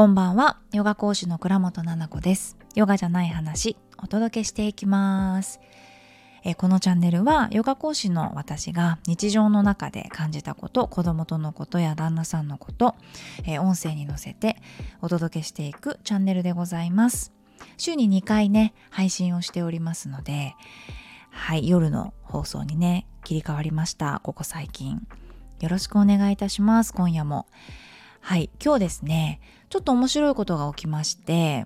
[0.00, 0.56] こんばんは。
[0.72, 2.56] ヨガ講師の倉本奈々子です。
[2.74, 5.60] ヨガじゃない話お届けしていきます。
[6.42, 12.94] えこのチャンネルはヨガ講師の私が日常の中で感じたこと子供とのことや旦那さんのこと、
[13.44, 14.56] え音声に乗せて
[15.02, 17.34] お届けしていくチャンネルでございます。
[17.76, 20.54] 週に2回ね配信をしておりますので
[21.30, 24.20] はい夜の放送にね切り替わりました。
[24.24, 25.06] ここ最近。
[25.60, 26.94] よろしくお願いいたします。
[26.94, 27.44] 今夜も。
[28.22, 31.64] はい今日ですねちょっと面白いことが起きまして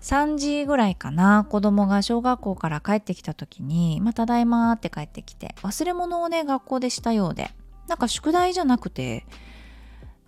[0.00, 7.50] 3時ぐらいかな子供が小学校から帰ってきた時に「まあ、ただいま」って帰ってきて忘れ物をね学校でしたようで
[7.88, 9.26] なんか宿題じゃなくて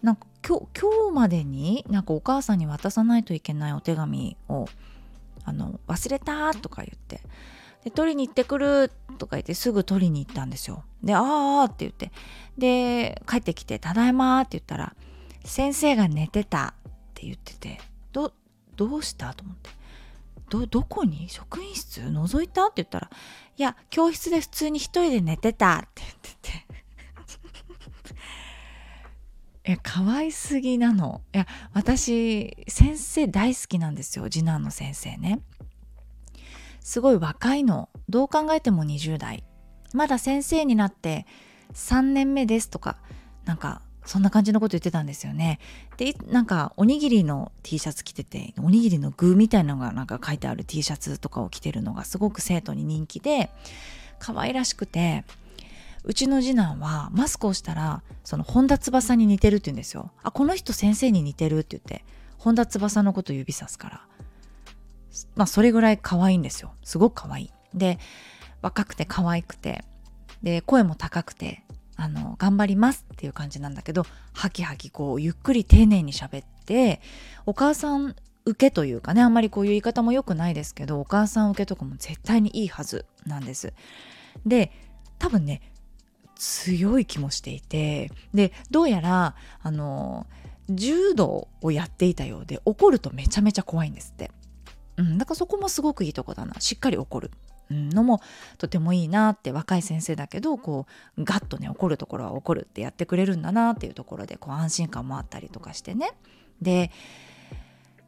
[0.03, 4.69] なんか今日今日までになんかお母さんに渡さないといけないお手紙を
[5.45, 7.21] あの忘れたとか言って
[7.87, 10.83] で取りに行ってくるとか言ってすぐ取りに行ったんですよ。
[11.05, 12.11] で、ああって言って。
[12.59, 14.97] で、帰ってきて、ただいまって言ったら、
[15.47, 17.81] 先生が寝てたって言ってて、
[18.13, 18.33] ど、
[18.77, 19.71] どうしたと思って。
[20.51, 21.29] ど、どこに？
[21.29, 23.11] 職員室覗いたって言ったら、
[23.57, 26.67] いや、教室で普通に一人で寝てたって言ってて。
[29.73, 31.23] え、可愛すぎなの。
[31.35, 34.29] いや、私、先生大好きなんですよ。
[34.31, 35.41] 次男の先生ね。
[36.87, 39.43] すごい若いのどう考えても20代
[39.93, 41.27] まだ先生になって
[41.73, 42.99] 3年目ですとか
[43.45, 45.59] なんかそんな感じのこと言ってたんですよね。
[45.97, 53.51] でなんかおにぎりの T シャツ着てておにぎりの具みたいなのがなんか書いてある T シャツとかを着てるのがすごく生徒に人気で
[54.19, 55.25] 可愛らしくて
[56.05, 60.13] うちの次男はマスクをしたらその本田翼に似てるって言うんですよ。
[60.23, 62.05] あこの人先生に似てるって言って
[62.39, 64.07] 本田翼のこと指さすから。
[65.35, 66.73] まあそれぐらい可愛いんですよ。
[66.85, 67.51] すごく可愛い。
[67.75, 67.99] で
[68.63, 69.85] 若くて可愛くて。
[70.43, 71.65] で声も高くて。
[71.97, 77.01] あの頑張りますっていう感じなんだけどハキハキこうゆっくり丁寧に喋って
[77.47, 78.15] お母さん
[78.45, 83.73] 受けというかねあんまりこういう言い方も良くないですけどお母さん受けとかも絶対にいいはずなんです。
[84.45, 84.71] で
[85.19, 85.63] 多分ね
[86.37, 90.27] 強い気もしていてでどうやらあの
[90.69, 94.31] 柔道をやっていたようで怒るとめちゃめちゃ怖いんですって。
[94.99, 96.55] うん、だからそこもすごくいいとこだな。
[96.61, 97.31] しっかり怒る。
[97.71, 98.21] のも
[98.59, 106.13] とてもいいなって若い先生だけどこうガッとね怒るところは怒るってやってくれるんだなっていうところでこう安心感もあったりとかしてね。
[106.61, 106.91] で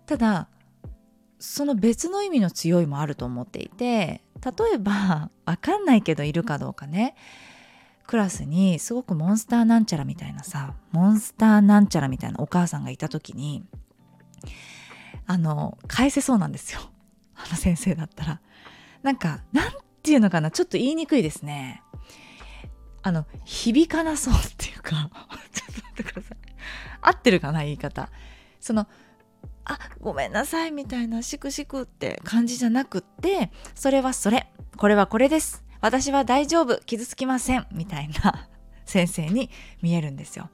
[0.06, 0.48] ただ
[1.38, 7.14] その別の意味の強いもあると思っていて例えば 分かんないけどいるかどうかね。
[8.06, 13.66] クラスにすごくモンスターなんちゃらみたいなさモンスターなんちゃらみたいなお母さんがいた時に
[15.26, 16.80] あの返せそうなんですよ。
[17.34, 18.40] あの先生だったら
[19.02, 19.72] なんかなん
[20.02, 21.82] ていうのかなちょっと言いにくいですね。
[23.02, 25.10] あの響かなそうっていうか
[25.52, 26.38] ちょっと待ってください。
[27.00, 28.10] 合ってるかな言い方。
[28.60, 28.86] その
[29.64, 34.50] あごめんなさいみたいなしくしくって感じじゃなくってそれはそれ。
[34.76, 35.64] これはこれです。
[35.80, 36.78] 私は大丈夫。
[36.80, 37.66] 傷つきません。
[37.72, 38.48] みたいな
[38.84, 39.50] 先生に
[39.82, 40.50] 見えるんですよ。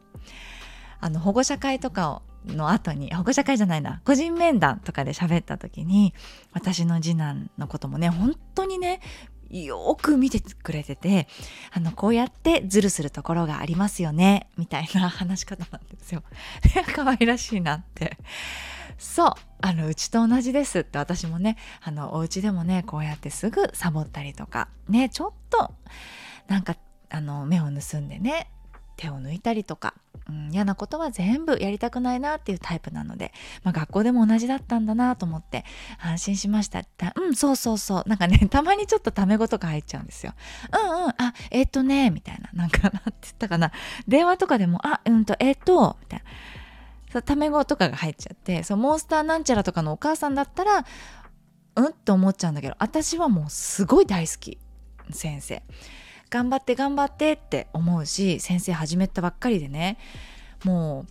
[1.04, 6.14] あの保護者会とかをの後に保護者会じゃないな個人面談とかで喋った時に
[6.54, 9.02] 私の次男のこともね本当にね
[9.50, 11.28] よく見てくれてて
[11.72, 16.22] あのこうやってズルするところがありますよねみたいな話し方なんですよ。
[16.96, 18.16] 可愛らしいなって
[18.96, 25.74] そうあのうちと同じですって私もねあのお家でもねこうやってすぐサボったりとかねちょっと
[26.48, 26.76] なんか
[27.10, 28.48] あの目を盗んでね
[28.96, 29.94] 手を抜いたりとか、
[30.28, 33.32] うん、嫌なことは全部やりたくないなっていうタイプなので、
[33.62, 35.64] まあ、学校でも同じだったんだなと思って
[36.00, 36.82] 安心しました。
[37.16, 38.08] うんそうそうそう。
[38.08, 40.34] なんかね たまにちょっとタメ語とか入っちゃうんですよ。
[40.72, 41.10] うんうん。
[41.10, 42.50] あえっ、ー、とねみたいな。
[42.52, 43.72] なんかなんて言ったかな。
[44.08, 46.24] 電話とかでもあうんとえっ、ー、とみたいな。
[47.22, 50.84] タメ語とかが入っちゃってそうモンスターなんちゃらとかのお母さんだったら
[51.76, 54.58] うんって思っちゃうんだけど私はもうすごい大好き。
[55.12, 55.62] 先生。
[56.34, 59.98] 頑張って頑張ってって思うし先生始めたばっかりでね。
[60.64, 61.06] も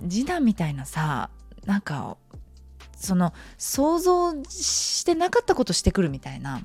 [0.00, 1.30] う次男みたいなさ
[1.66, 2.16] なんか
[2.96, 6.60] その想像してなかったことしてくるみたいな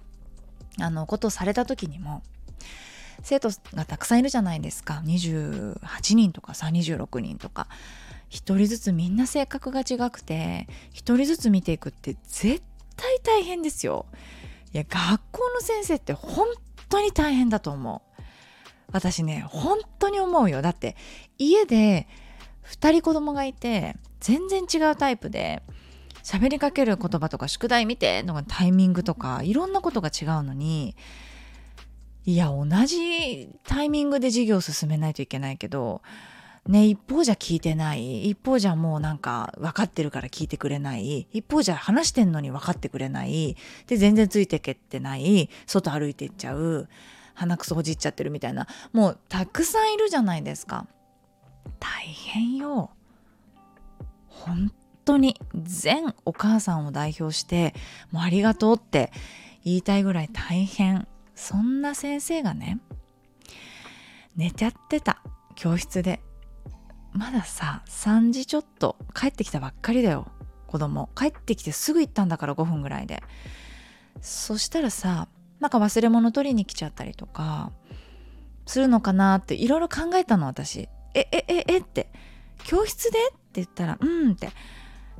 [0.80, 2.22] あのことをされた時にも
[3.24, 5.02] 生徒がたくさんいるじゃないですか。
[5.04, 7.68] 28人とかさ26人とか。
[8.30, 12.64] 1人ずつみんな性格が違くて1人ずつ見ていくって絶
[12.96, 14.06] 対大変ですよ。
[14.72, 16.48] いや学校の先生って本
[16.94, 18.22] 当に大変だと思う。
[18.92, 20.62] 私ね、本当に思うよ。
[20.62, 20.96] だって
[21.40, 22.08] 家で
[22.66, 25.64] 2人子供がいて全然違うタイプで
[26.24, 30.96] 喋りかける言葉とか宿題見てのタイミングとかいろんなことが違うのに
[32.26, 36.02] いや同じタイミングで授業を進めないといけないけど
[36.68, 38.30] ね一方じゃ聞いてない。
[38.30, 41.28] 一方じゃもうなんか分かってるから聞いてくれない。
[41.34, 43.58] 一方じゃ話してんのに分かってくれない。
[43.88, 45.50] で全然ついてけってない。
[45.68, 46.88] 外歩いていっちゃう。
[47.34, 48.68] 鼻くそほじっちゃってるみたいな。
[48.94, 50.88] もうたくさんいるじゃないですか。
[51.80, 52.92] 大変よ。
[54.30, 54.72] 本
[55.04, 55.40] 当に。
[55.56, 57.74] 全お母さんを代表して
[58.12, 59.12] もうありがとうって
[59.66, 61.08] 言いたいぐらい大変。
[61.36, 62.80] そんな先生がね
[64.38, 65.22] 寝ちゃってた。
[65.56, 66.22] 教室で。
[67.14, 70.28] まださ3時ちょっと帰ってきたばっかりだよ。
[70.68, 71.10] 子供。
[71.16, 73.22] 帰ってきてすぐ行ったんだから5分ぐらいで。
[74.22, 75.28] そしたらさ
[75.60, 77.72] なんか忘れ物取りに来ちゃったりとか
[78.66, 80.90] するのかなっていろいろ考えたの私。
[81.14, 82.10] ええええって。
[82.64, 84.50] 教室でって言ったらうんって。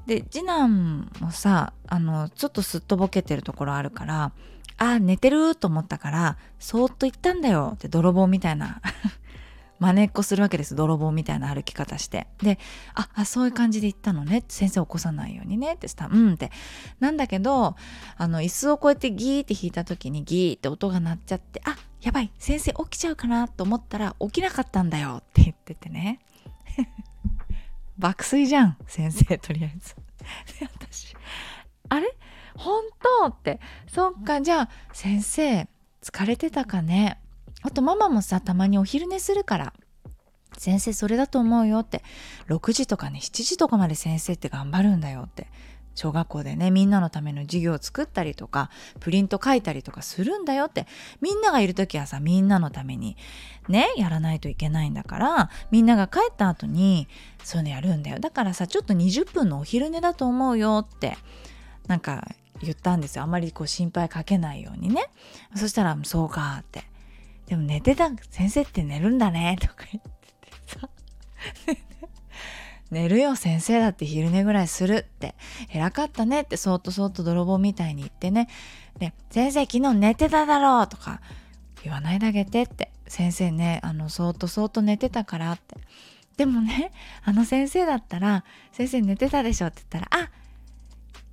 [0.08, 4.34] で次男もさあのちょっとすっとぼけてるところあるから
[4.78, 8.82] あ寝てると思ったからそーっと言ったんだよって泥棒みたいな。
[9.84, 10.76] 真似っこするわけです。
[10.76, 12.28] 泥棒みたいな歩き方して。
[12.42, 12.58] で
[12.96, 14.44] ああそういう感じで言ったのね。
[14.48, 16.08] 先生起こさないようにねってした。
[16.08, 16.52] うんって。
[17.02, 17.76] なんだけど
[18.16, 22.32] あの椅子をこうやってギーって引いた時にギーって音が鳴っちゃってあやばい。
[22.40, 25.18] 先生起きちゃうかなと思ったら起きなかったんだよ。
[25.20, 26.20] って言っててね。
[27.98, 28.78] 爆睡じゃん。
[28.88, 29.96] 先生とりあえず。
[30.60, 31.16] で私
[31.90, 32.16] あれ？
[32.56, 32.84] 本
[33.22, 33.28] 当？
[33.28, 33.60] って。
[33.88, 35.68] そっかじゃあ先生
[36.02, 37.20] 疲れてたかね？
[37.64, 39.74] あとママもさたまにお昼寝するから。
[40.56, 42.04] 先生それだと思うよって。
[42.48, 45.48] 6時とかね7時とかまで先生って頑張るんだよって。
[45.96, 50.88] 小学校でねみんなのための授業を作ったりとかプリント書いたりとかするんだよって。
[51.22, 53.18] みんながいる時はさみんなのために
[53.68, 57.08] ねやらないといけないんだからみんなが帰った後に
[57.44, 58.20] そういうのやるんだよ。
[58.20, 61.18] だからさちょっと20分のお昼寝だと思うよって
[61.88, 62.28] なんか
[62.62, 63.24] 言ったんですよ。
[63.24, 65.10] あまりこう心配かけないようにね。
[65.56, 66.86] そしたら「そうか」って
[67.48, 70.90] 「でも寝てた先生って寝るんだね」とか言ってさ。
[72.92, 75.36] 寝るよ先生だって昼寝ぐらいするって。
[75.70, 78.48] 偉かったねってそっとそっと泥棒みたいに言ってね。
[79.00, 81.20] で先生昨日寝てただろうとか
[81.84, 82.92] 言わないであげてって。
[83.08, 85.76] 先生ねあのそっとそっと寝てたからって。
[86.38, 86.92] でもね
[87.24, 90.30] あの先生だったら先生寝てたでしょって言ったらあ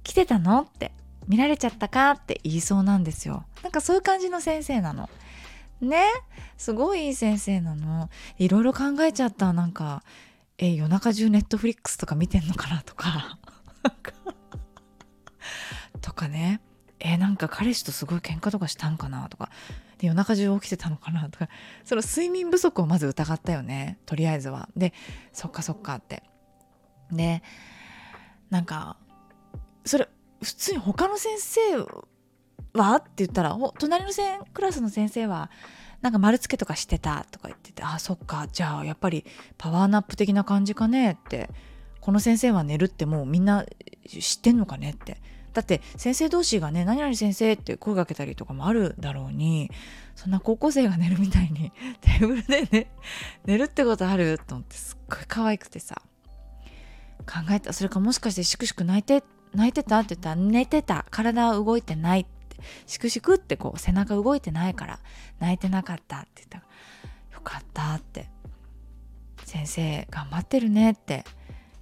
[0.02, 0.92] 来てたのって
[1.28, 3.44] 見られちゃったかって言いそうなんですよ。
[3.62, 5.08] なんかそういう感じの先生なの。
[5.80, 6.04] ね。
[6.56, 8.10] すごいいい先生なの。
[8.38, 9.52] いろいろ考えちゃった。
[9.52, 10.02] なんか
[10.58, 13.38] え夜中中ネットフリックスとか見てんのかなとか。
[16.00, 16.60] とかね。
[16.98, 19.50] えなんか彼氏とすごい喧嘩とかしたんかなとか。
[19.98, 21.48] で夜中中起きてたのかなとか。
[21.84, 23.98] その睡眠不足をまず疑ったよね。
[24.04, 24.68] とりあえずは。
[24.76, 24.92] で
[25.32, 26.22] そっかそっかって。
[27.10, 27.42] で
[28.50, 28.98] なんか
[29.84, 30.08] それ
[30.42, 31.60] 普通に他の先生
[32.74, 32.96] は？
[32.96, 34.10] って言ったらお隣の
[34.52, 35.50] クラスの先生は？
[36.00, 38.48] なんか丸付けとかしてたとか言っててあそっか。
[38.52, 39.24] じゃあやっぱり
[39.58, 41.12] パワーナップ的な感じかね？
[41.12, 41.50] って
[42.00, 43.66] この先生は寝るってもうみんな
[44.08, 44.90] 知ってんのかね？
[44.92, 45.18] って。
[45.52, 49.68] だって先生同士がね「何々先生」って声かけたりとかもあるだろうに
[50.14, 52.92] そんな高校生が寝るみたいにテーブルでね
[53.44, 56.00] 寝るってことあると思ってすっごい可愛くてさ。
[57.26, 57.72] 考えた。
[57.72, 59.98] それかもしかしてしくしく泣いて泣いてた？
[59.98, 61.04] って言ったら寝てた。
[61.10, 62.30] 体は動いてないって
[62.86, 64.98] しくしくってこう背中動いてないから
[65.38, 66.64] 泣いてなかったって言ったら
[67.34, 68.28] 「よかった」って
[69.44, 71.24] 「先生頑張ってるね」って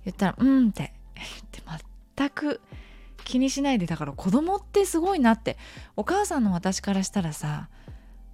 [0.04, 1.62] 言ったら「うん」って言って
[2.16, 2.60] 全く
[3.24, 5.58] 気にしないでだから子供ってすごいなって
[5.96, 7.68] お母さんの私からしたらさ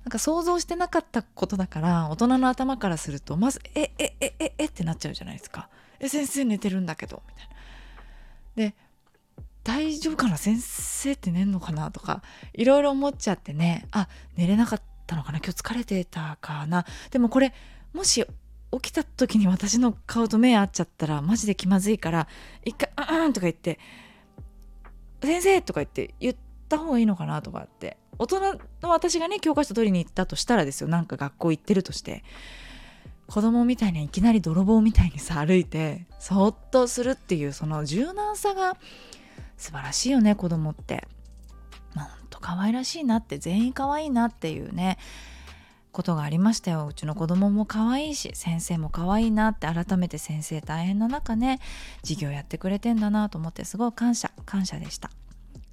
[0.04, 7.54] なんか想像してなかったことだから大人の頭からするとまず「えええええってなっちゃうじゃないですか「え先生寝てるんだけど」みたいな。
[8.54, 8.74] で
[9.64, 10.36] 大丈夫かな？
[10.36, 11.90] 先生って寝んのかな？
[11.90, 13.88] とかいろいろ思っちゃってね。
[13.90, 15.38] あ寝れなかったのかな？
[15.38, 16.84] 今日疲れてたかな？
[17.10, 17.54] でもこれ
[17.92, 18.24] もし
[18.72, 22.28] 起きた時に私の顔と目合っちゃったらマジで気まずいから
[22.64, 22.90] 一回
[23.24, 23.78] 「うん」とか言って
[25.24, 26.36] 「先生」とか言って言っ
[26.68, 27.42] た方がいいのかな？
[27.42, 27.96] とかって。
[28.18, 28.40] 大人
[28.82, 30.88] の私がね教科書取りに行ったとしたらですよ。
[30.88, 32.22] なんか学校行ってるとして。
[33.26, 38.76] 子供みたいにいきなり泥棒みたいにさ歩いてそっとするっていうその柔軟さが
[39.56, 41.06] 素晴らしいよね子供って。
[41.94, 44.98] まあ、ほんと可愛らしいなって全員可愛いなっていうね
[45.92, 46.86] ことがありましたよ。
[46.86, 51.60] うちの子供も可愛いし先生も可愛いなって改めて先生大変な中ね
[52.02, 55.10] 授業やってくれてんだなと思ってすごい感謝感謝でした。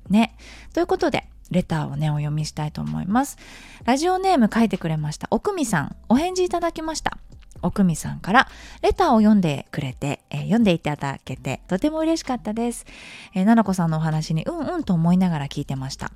[0.10, 0.36] ね。
[0.74, 3.38] ということでレターをねお読みしたいと思います。
[3.84, 5.28] ラジオネーム書いてくれました。
[5.32, 7.18] 奥美さんお返事いただきました。
[7.62, 8.48] 奥美さんから
[8.82, 12.86] レターを読んでくれて、えー、読んでいただけてとても嬉しかったです。
[13.34, 16.12] えー、ななこさんのお話にうんうんと思いながら聞いてました。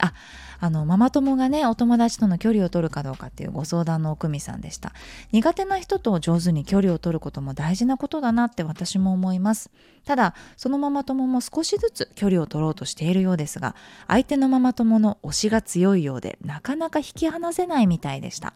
[0.00, 0.14] あ、
[0.60, 4.92] あのママ友がねお友達との距離を取るかどうかっていうご相談の奥美さんでした
[5.32, 9.70] 苦手な人と上手に距離を取ることも大事なことだなって私も思います
[10.04, 13.74] ただそのママ友も少しずつ距離を取ろうとしているようですが
[14.06, 18.54] 相手のママ友の推しが強いようでなかなか引き離せないみたいでした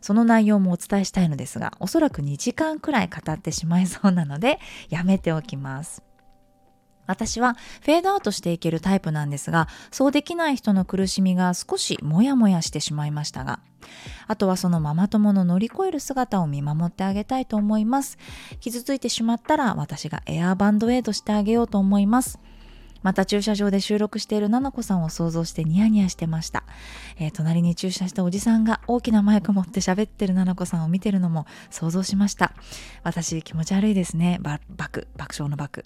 [0.00, 6.02] その内容もお伝えしたいのですがおそらく2時間くらい語ってしまいそうなのでやめておきます。
[7.06, 13.58] 私はフェードアウトしていけるタイプなんですがそうできない人の苦しみが少しモヤモヤしてしまいましたが
[14.28, 18.16] あとはそのママ友の乗り越える姿を見守ってあげたいと思います。
[18.60, 22.38] 傷ついてしまったら私がエアーバンドエイドしてあげようと思います。
[23.02, 26.64] また駐車場で収録しているななこさんを想像してニヤニヤしてました、
[27.18, 32.52] えー、隣に駐車したおじさんが大きなマイク持って喋ってるななこさんを見てるのも想像しました。
[33.02, 34.38] 私気持ち悪いですね。
[34.42, 34.58] バ
[34.90, 35.84] ク爆笑の爆。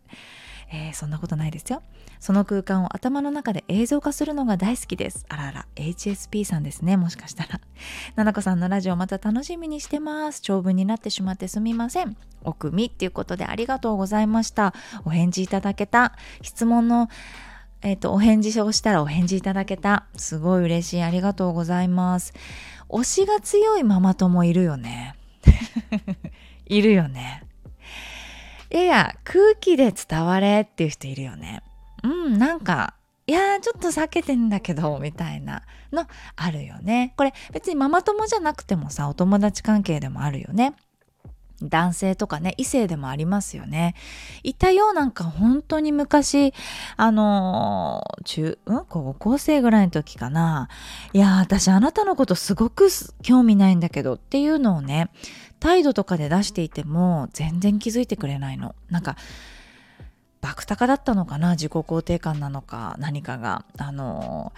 [0.72, 1.82] えー、そんなことないですよ。
[2.20, 5.26] その空間を頭の中で映像化するのが大好きです。
[5.28, 7.60] あらあら HSP さんですねもしかしたら。
[8.16, 10.40] ななこさんのラジオまた楽しみにしてます。
[10.40, 12.16] 長文になってしまってすみません。
[12.42, 14.74] 奥みっていうことでありがとうございました。
[15.04, 16.16] お返事いただけた。
[16.42, 17.08] 質問の
[17.82, 20.06] えっ、ー、とお返事をしたらお返事いただけた。
[20.16, 21.02] すごい嬉しい。
[21.02, 22.32] ありがとうございます。
[22.88, 25.14] 推しが強いママ友いるよね。
[26.66, 27.42] いるよね。
[28.70, 31.62] やや空気で伝われっていう人いるよね。
[32.02, 32.94] うん、なんか、
[33.26, 36.06] いやちょっと避けてんだけど、みたいなの
[36.36, 37.14] あるよね。
[37.16, 40.74] これ別にママ友じゃなくてもさ、お友達関係でもあるよね。
[41.62, 43.94] 男性とかね、異性でもありますよね。
[44.42, 46.52] いたよ、なんか本当に昔、
[46.96, 50.68] あの、中、うん高校生ぐらいの時かな。
[51.12, 52.88] いや、私あなたのことすごく
[53.22, 55.10] 興味ないんだけどっていうのをね、
[55.64, 58.74] 態度とかで出していても全然気づいてくれないの。
[58.90, 59.16] なんか
[60.42, 61.52] 爆高だったのかな？
[61.52, 62.96] 自己肯定感なのか？
[62.98, 63.64] 何かが。
[63.78, 64.52] あの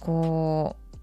[0.00, 0.98] こう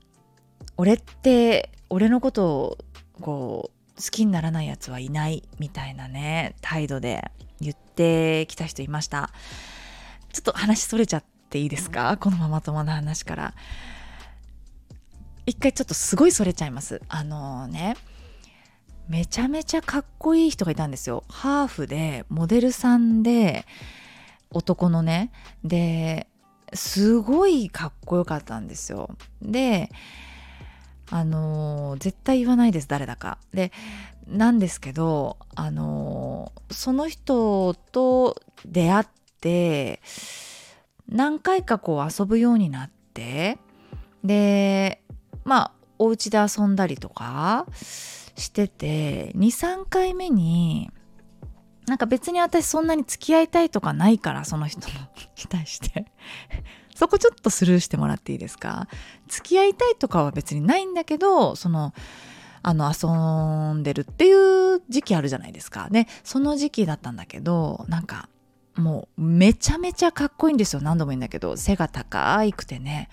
[0.75, 2.77] 俺って俺のことを
[3.21, 9.31] こう好きにならないやつはいないみたいなね態度で言ってきた人いました。
[10.33, 12.17] ちょっと話それちゃっていいですか？
[12.17, 13.53] このママ友の話から。
[15.45, 17.01] 一回ちょっとすごいそれちゃいます。
[17.07, 17.95] あのね。
[19.07, 21.23] めちゃめちゃかっこいい人がいたんですよ。
[21.29, 23.65] ハーフでモデルさんで
[24.49, 25.31] 男のね。
[25.63, 26.27] で
[26.73, 29.09] すごいかっこよかったんですよ。
[29.41, 29.91] で
[31.11, 33.37] あのー、絶対言わないです誰だか。
[33.53, 33.71] で
[34.27, 39.05] なんですけどあのー、その人と出会っ
[39.39, 40.01] て
[41.07, 43.59] 何回かこう遊ぶようになって
[44.23, 45.01] で
[45.43, 47.67] まあお家で遊んだりとか
[48.35, 50.89] してて23回目に
[51.87, 54.93] なんか別に私そんなに付き合いたいとかないからその人に
[55.49, 56.05] 対 して。
[56.95, 58.87] そこちょっとスルーしてもらっていいですか？
[59.27, 61.93] 付き合いたいとかは別にないんだけどその
[62.63, 65.89] あの遊んでるっていう時期あるじゃないですか。
[65.89, 68.29] ねその時期だったんだけどなんか
[68.77, 70.81] もうめちゃめちゃかっこいいんですよ。
[70.81, 73.09] 何度も言うんだけど背が高いくてね。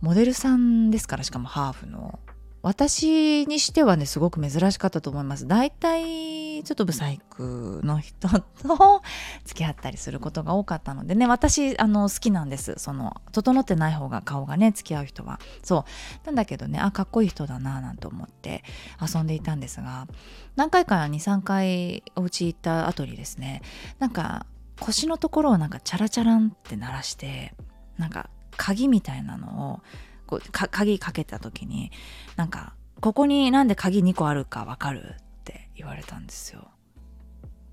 [0.00, 2.18] モデルさんですからしかもハーフの。
[2.66, 5.46] 私にしてはねすごく珍しかったと思います。
[5.46, 9.02] 大体ちょっとブサイクの人と
[9.46, 12.74] 付き合ったりすることが多かったのでね私あの好きなんです。
[12.78, 15.38] その整ってない方が顔がね付き合う人は。
[15.62, 15.86] そ
[16.24, 16.26] う。
[16.26, 18.64] なんだけどねあかっこいい人だななんて思って
[19.00, 20.08] 遊んでいたんですが
[20.56, 23.62] 何回か23回お家行った後にですね
[24.00, 24.44] なんか
[24.80, 27.54] 腰のところをなんかチャラチャランって鳴らして
[27.96, 29.80] なんか鍵みたいなのを
[30.26, 31.90] こう鍵かけた時に
[32.36, 36.68] なんかここになんで鍵2個あるかわかるって言われたんですよ。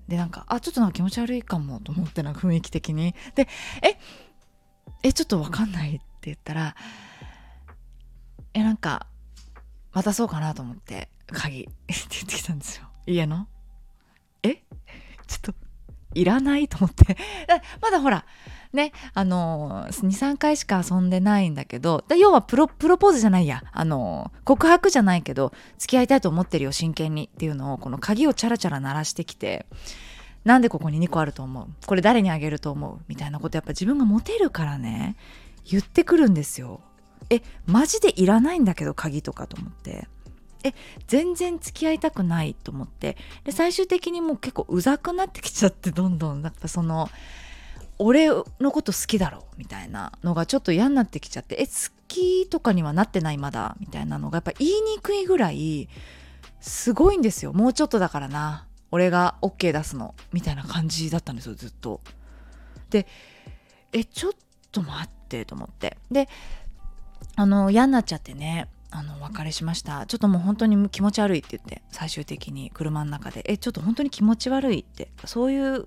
[0.08, 3.14] でなんかあちょっとなんか気持ち悪いかもと思ってな雰囲気的に。
[3.34, 3.48] で
[3.82, 3.98] え
[5.02, 6.76] えちょっとわかんないって言ったら
[8.52, 9.06] えなんか
[9.92, 13.48] 渡そうかなと思って鍵って言ってきたんですよ家の。
[14.42, 14.56] え？
[15.26, 15.54] ちょっと
[16.14, 17.16] いらないと思って
[17.80, 18.26] まだほら
[18.74, 29.66] ね、あの、2、3回しか遊んでないんだけど、要はプロ、プロポーズじゃないや、あの、告白じゃないけど、付き合いたいと思ってるよ、真剣にっていうのを、この鍵をチャラチャラ鳴らしてきて、
[30.44, 31.68] なんでここに2個あると思う？
[31.86, 32.98] これ誰にあげると思う？
[33.08, 35.16] みたいなことやっぱ自分がモテるからね、
[35.64, 36.80] 言ってくるんですよ。
[37.30, 40.06] え、マジでいらないんだけど、鍵とかと思って。
[40.64, 40.72] え
[41.06, 43.16] 全然付き合いたくないと思って。
[43.44, 46.42] で最終的にもう結構うざくなってきちゃってどんどん。
[46.42, 47.08] やっぱその
[47.98, 51.72] 俺のこと好きだろみたいなのがちょっと嫌になってきちゃってえ好
[52.08, 55.88] きとかにはなってないまだみたいなのがやっぱ言いにくいぐらい
[56.60, 57.52] すごいんですよ。
[57.52, 58.66] もうちょっとだからな。
[58.90, 60.14] 俺が OK 出すの。
[60.32, 62.00] みたいな感じだったんですよずっと。
[62.90, 63.06] で
[63.92, 64.32] えちょっ
[64.72, 65.98] と待ってと思って。
[66.10, 66.28] で
[67.36, 68.68] あの嫌になっちゃってね。
[68.90, 70.06] あの別れしました。
[70.06, 73.42] ちょっともう本当に気持ち悪いって言って最終的に車の中で。
[73.46, 75.10] えちょっと本当に気持ち悪いって。
[75.24, 75.86] そういう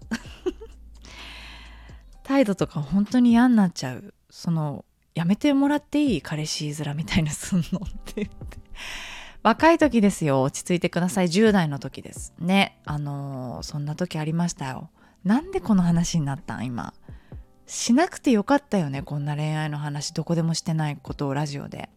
[2.28, 4.14] 態度とか本当に嫌になっちゃう。
[4.30, 4.84] その
[5.16, 8.58] やめてもらっていい彼氏面みたいなすんのって言って。
[9.44, 10.42] 若い時ですよ。
[10.42, 11.28] 落ち着いてください。
[11.28, 12.34] 10代の時です。
[12.38, 12.82] ね。
[12.84, 14.90] あのー、そんな時ありましたよ。
[15.24, 16.66] なんでこの話になったん？
[16.66, 16.94] 今。
[17.66, 19.04] しなくてよかったよね。
[19.04, 20.14] こんな恋愛の話。
[20.14, 21.90] どこでもしてないことをラジオで。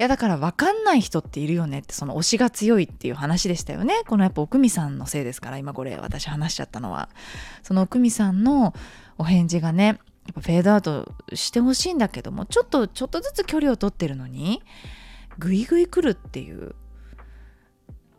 [0.00, 4.00] やだから分かんない人っているよねってその推しが強いっていう話でしたよね。
[4.06, 7.10] このやっぱ奥美さんのせいですから今これ私話しちゃったのは。
[7.62, 8.72] その奥美さんの
[9.18, 9.96] お返事がねやっ
[10.36, 14.62] ぱフェードアウトしてほしいんだけどもちょっとちょっとずつ距離を取ってるのに
[15.38, 16.74] グイグイ来るっていう。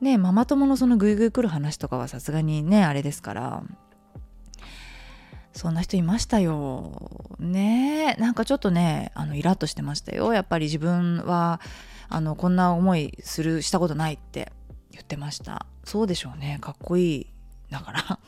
[0.01, 3.63] ねママ友のそのグイグイ来る話とかはさすがにねあれですから。
[5.53, 7.35] そんな人いましたよ。
[7.39, 8.15] ね。
[8.15, 10.33] なんかちょっとねあのイラッとしてましたよ。
[10.33, 11.59] やっぱり自分は
[12.09, 14.51] あのこんな思いするしたことないって
[14.91, 15.65] 言ってました。
[15.83, 16.57] そうでしょうね。
[16.61, 17.27] かっこいい。
[17.69, 18.19] だから。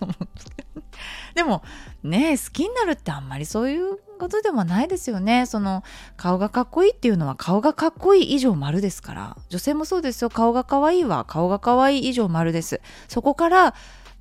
[1.34, 1.62] でも
[2.02, 5.46] ね好きになるってあんまりそういうことでもないですよね。
[5.46, 5.82] その
[6.16, 9.36] 顔がかっこいいっていうのは顔がかっこいい以上丸ですから。
[9.48, 10.30] 女性もそうですよ。
[10.30, 12.80] 顔が可愛いいは顔が可愛い以上丸です。
[13.08, 13.74] そこから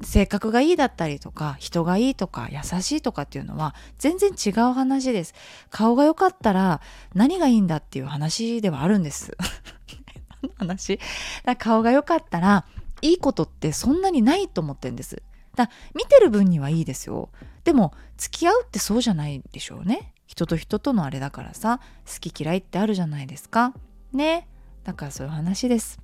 [0.04, 5.34] 性格がいいだったりとか人がいいとか優しいとかっていうのは全然違う話です。
[5.70, 6.82] 顔が良かったら
[7.14, 9.38] 何がいいんだっていう話ではあるんです。
[10.58, 11.00] 話？
[11.58, 12.66] 顔が良かったら
[13.02, 15.22] いいことってそんなにないと思ってるんです。
[15.56, 17.30] だ見てる分にはいいですよ。
[17.64, 20.14] でも付き合うってそうじゃないでしょうね。
[20.26, 23.74] 人と人とのあれだからさ好き嫌いってあるじゃないですか。
[24.14, 24.48] ね。
[24.84, 26.00] だからそういう話です。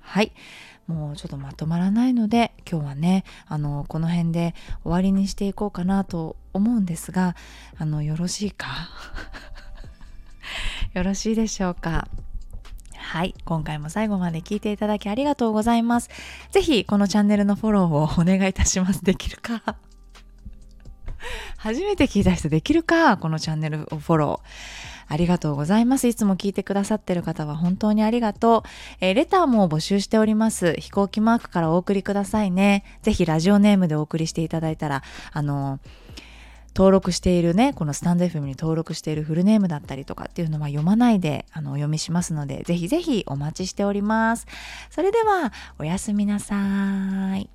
[0.00, 0.32] はい。
[0.86, 7.34] もうちょっとまとまらないので今日はねあのこの辺で終わりにしていこうかなと思うんですが
[7.78, 8.68] あのよろしいか？
[10.92, 12.08] よろしいでしょうか？
[12.96, 16.10] はい今回も最後まで聞いていただきありがとうございます。
[16.50, 19.04] 是非このチャンネルのフォローをお願いいたします。
[19.04, 19.76] できるか？
[21.64, 26.06] 初めて聞いた人できるかこのチャンネルをフォローありがとうございます。
[26.06, 28.68] いつも聞いてくださってる方は本当にありがとう。
[29.00, 30.74] えー、レターも募集しております。
[30.74, 32.84] 飛行機マークからお送りくださいね。
[33.00, 35.80] ぜひラジオネームでお送りしていただいたら、あの
[36.76, 44.46] 登録しているね、このスタンド FM に登録しているフルネームだったりとかっていうのは読まないであのお読みしますので、ぜひぜひお待ちしております。
[44.90, 47.48] それでは、おやすみなさい。